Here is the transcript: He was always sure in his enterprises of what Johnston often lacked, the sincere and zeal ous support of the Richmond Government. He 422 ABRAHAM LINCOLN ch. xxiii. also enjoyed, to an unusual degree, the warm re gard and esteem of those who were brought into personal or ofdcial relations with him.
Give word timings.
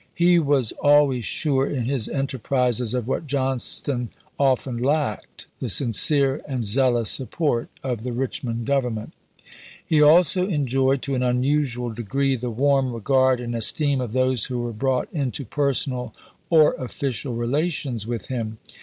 He 0.15 0.39
was 0.39 0.71
always 0.81 1.25
sure 1.25 1.67
in 1.69 1.85
his 1.85 2.09
enterprises 2.09 2.95
of 2.95 3.07
what 3.07 3.27
Johnston 3.27 4.09
often 4.39 4.77
lacked, 4.79 5.45
the 5.59 5.69
sincere 5.69 6.41
and 6.47 6.63
zeal 6.65 6.97
ous 6.97 7.11
support 7.11 7.69
of 7.83 8.01
the 8.01 8.11
Richmond 8.11 8.65
Government. 8.65 9.13
He 9.85 9.99
422 9.99 10.01
ABRAHAM 10.01 10.01
LINCOLN 10.01 10.21
ch. 10.25 10.25
xxiii. 10.25 10.41
also 10.41 10.49
enjoyed, 10.89 11.01
to 11.03 11.13
an 11.15 11.21
unusual 11.37 11.89
degree, 11.91 12.35
the 12.35 12.49
warm 12.49 12.93
re 12.93 12.99
gard 13.01 13.39
and 13.39 13.53
esteem 13.55 14.01
of 14.01 14.13
those 14.13 14.45
who 14.45 14.61
were 14.63 14.73
brought 14.73 15.07
into 15.13 15.45
personal 15.45 16.15
or 16.49 16.73
ofdcial 16.77 17.37
relations 17.37 18.07
with 18.07 18.29
him. 18.29 18.57